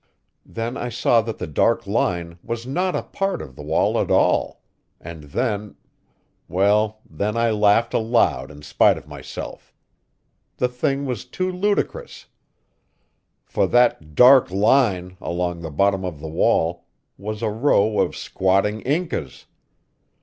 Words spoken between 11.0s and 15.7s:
was too ludicrous. For that "dark line" along the